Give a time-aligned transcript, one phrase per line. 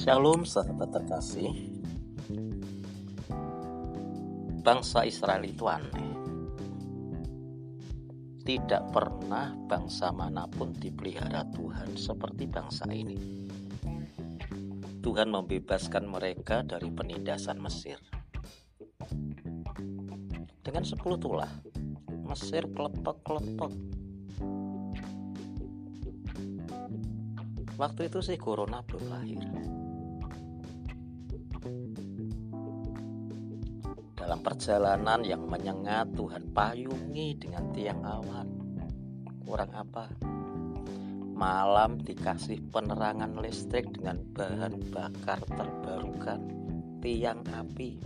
[0.00, 1.76] Shalom sahabat terkasih.
[4.64, 6.16] Bangsa Israel itu aneh.
[8.40, 13.44] Tidak pernah bangsa mana pun dipelihara Tuhan seperti bangsa ini.
[15.04, 18.00] Tuhan membebaskan mereka dari penindasan Mesir.
[20.64, 21.52] Dengan sepuluh tulah
[22.24, 23.72] Mesir kelepek-kelepek.
[27.76, 29.44] Waktu itu sih corona belum lahir
[34.30, 38.46] Dalam perjalanan yang menyengat Tuhan payungi dengan tiang awan.
[39.42, 40.06] Kurang apa?
[41.34, 46.46] Malam dikasih penerangan listrik dengan bahan bakar terbarukan
[47.02, 47.98] Tiang api.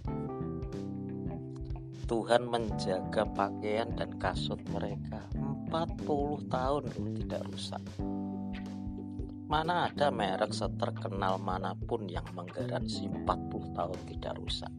[2.08, 5.28] Tuhan menjaga pakaian dan kasut mereka
[5.68, 6.08] 40
[6.48, 6.84] tahun
[7.20, 7.84] tidak rusak.
[9.44, 14.72] Mana ada merek seterkenal mana pun yang menggaransi 40 tahun tidak rusak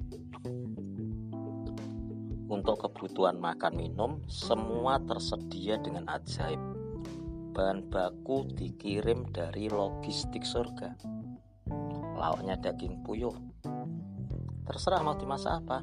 [2.45, 6.61] untuk kebutuhan makan minum, semua tersedia dengan ajaib.
[7.55, 10.93] Bahan baku dikirim dari logistik surga.
[12.15, 13.33] Lauknya daging puyuh.
[14.69, 15.81] Terserah mau dimasak apa.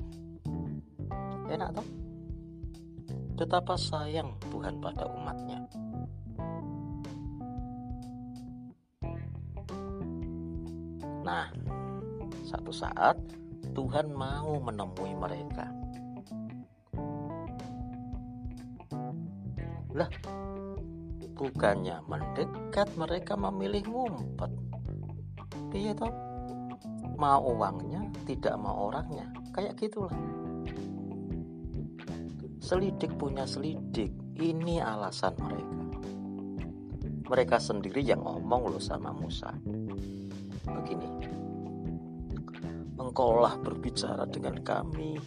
[1.51, 1.89] Enak toh?
[3.35, 5.67] Betapa sayang Tuhan pada umatnya.
[11.27, 11.49] Nah,
[12.45, 13.17] satu saat
[13.73, 15.82] Tuhan mau menemui mereka
[19.93, 20.09] Lah,
[21.37, 24.53] bukannya mendekat mereka memilih ngumpet.
[25.73, 26.13] Iya toh?
[27.21, 29.29] Mau uangnya, tidak mau orangnya.
[29.53, 30.17] Kayak gitulah.
[32.63, 34.17] Selidik punya selidik.
[34.33, 35.81] Ini alasan mereka.
[37.29, 39.53] Mereka sendiri yang ngomong loh sama Musa.
[40.65, 41.09] Begini.
[42.97, 45.21] Engkaulah berbicara dengan kami,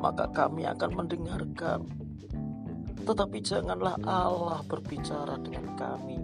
[0.00, 2.07] maka kami akan mendengarkan
[3.08, 6.20] tetapi janganlah Allah berbicara dengan kami.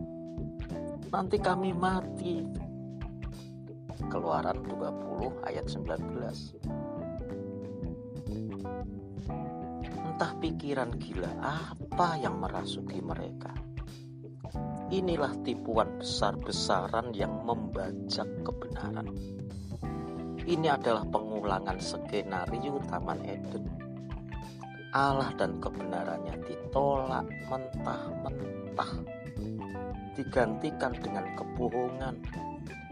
[1.08, 2.44] Nanti kami mati.
[4.12, 6.60] Keluaran 20 ayat 19.
[9.96, 13.56] Entah pikiran gila apa yang merasuki mereka.
[14.92, 19.08] Inilah tipuan besar-besaran yang membajak kebenaran.
[20.44, 23.83] Ini adalah pengulangan skenario Taman Eden
[24.94, 28.92] Allah dan kebenarannya ditolak mentah-mentah
[30.14, 32.14] digantikan dengan kebohongan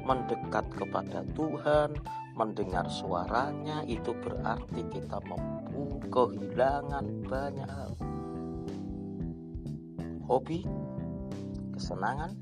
[0.03, 1.95] mendekat kepada Tuhan
[2.35, 7.93] mendengar suaranya itu berarti kita mampu kehilangan banyak hal.
[10.27, 10.67] Hobi
[11.79, 12.35] kesenangan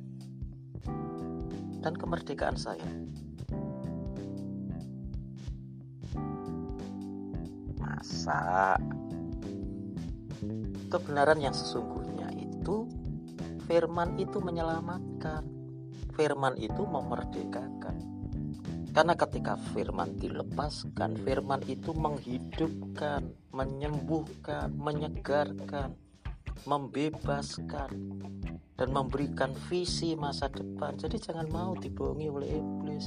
[1.84, 2.88] dan kemerdekaan saya.
[7.76, 8.80] Masa
[10.90, 12.90] kebenaran yang sesungguhnya itu
[13.70, 15.46] firman itu menyelamatkan.
[16.18, 17.96] Firman itu memerdekakan.
[18.90, 25.94] Karena ketika firman dilepaskan firman itu menghidupkan menyembuhkan menyegarkan
[26.66, 27.90] membebaskan
[28.76, 30.98] dan memberikan visi masa depan.
[30.98, 33.06] Jadi jangan mau dibohongi oleh iblis.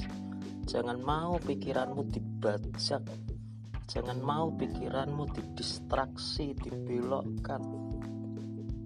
[0.64, 3.04] Jangan mau pikiranmu dibajak
[3.84, 7.60] Jangan mau pikiranmu didistraksi, dibelokkan.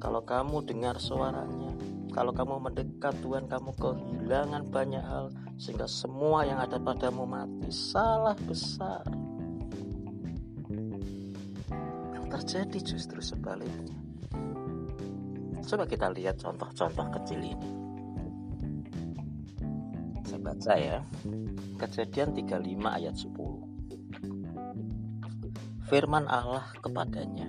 [0.03, 1.71] Kalau kamu dengar suaranya,
[2.11, 7.71] kalau kamu mendekat Tuhan, kamu kehilangan banyak hal sehingga semua yang ada padamu mati.
[7.71, 9.07] Salah besar.
[12.15, 13.95] Yang terjadi justru sebaliknya.
[15.63, 17.71] Coba kita lihat contoh-contoh kecil ini.
[20.27, 20.99] Saya baca ya.
[21.79, 23.31] Kejadian 35 ayat 10
[25.89, 27.49] firman Allah kepadanya,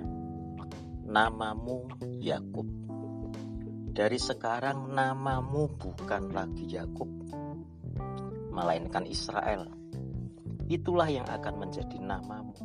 [1.03, 1.91] "Namamu
[2.23, 2.63] Yakub.
[3.91, 7.11] Dari sekarang namamu bukan lagi Yakub,
[8.55, 9.67] melainkan Israel.
[10.71, 12.55] Itulah yang akan menjadi namamu."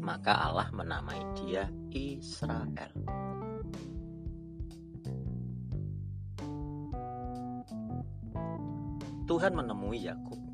[0.00, 2.96] Maka Allah menamai dia Israel.
[9.26, 10.45] Tuhan menemui Yakub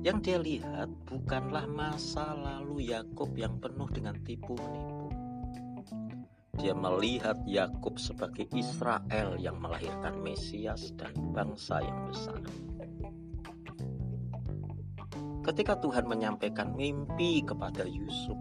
[0.00, 5.12] yang dia lihat bukanlah masa lalu Yakub yang penuh dengan tipu menipu.
[6.60, 12.40] Dia melihat Yakub sebagai Israel yang melahirkan Mesias dan bangsa yang besar.
[15.40, 18.36] Ketika Tuhan menyampaikan mimpi kepada Yusuf,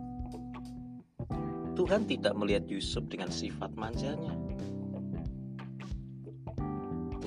[1.80, 4.36] Tuhan tidak melihat Yusuf dengan sifat manjanya.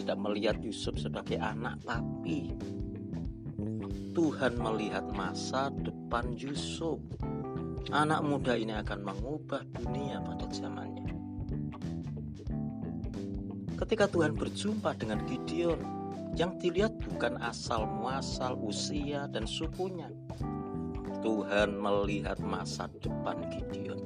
[0.03, 2.51] tidak melihat Yusuf sebagai anak papi.
[4.13, 7.01] Tuhan melihat masa depan Yusuf.
[7.89, 11.17] Anak muda ini akan mengubah dunia pada zamannya.
[13.81, 15.81] Ketika Tuhan berjumpa dengan Gideon,
[16.37, 20.13] yang dilihat bukan asal muasal usia dan sukunya.
[21.25, 24.01] Tuhan melihat masa depan Gideon.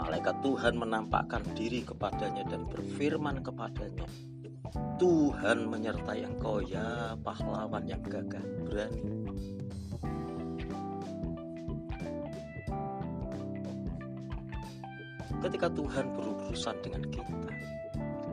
[0.00, 4.08] Malaikat Tuhan menampakkan diri kepadanya dan berfirman kepadanya,
[4.72, 9.04] Tuhan menyertai engkau ya pahlawan yang gagah berani.
[15.42, 17.50] Ketika Tuhan berurusan dengan kita,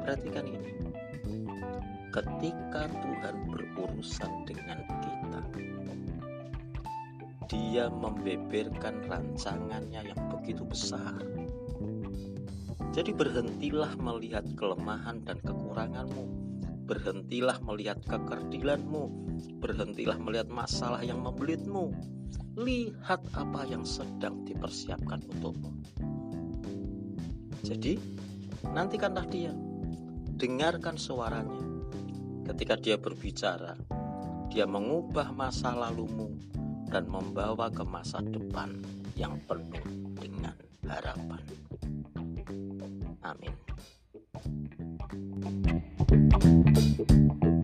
[0.05, 0.71] perhatikan ini.
[2.15, 5.41] Ketika Tuhan berurusan dengan kita,
[7.49, 11.17] Dia membeberkan rancangannya yang begitu besar
[12.89, 15.37] jadi berhentilah melihat kelemahan dan
[15.69, 16.25] kekuranganmu.
[16.89, 19.29] Berhentilah melihat kekerdilanmu.
[19.61, 21.93] Berhentilah melihat masalah yang membelitmu.
[22.57, 25.69] Lihat apa yang sedang dipersiapkan untukmu.
[27.61, 28.01] Jadi,
[28.73, 29.53] nantikanlah dia.
[30.41, 31.61] Dengarkan suaranya.
[32.49, 33.77] Ketika dia berbicara,
[34.49, 36.33] dia mengubah masa lalumu
[36.89, 38.81] dan membawa ke masa depan
[39.13, 39.85] yang penuh
[40.17, 40.57] dengan
[40.89, 41.43] harapan.
[43.21, 43.53] Amin.
[45.41, 45.83] Thank
[47.43, 47.58] you.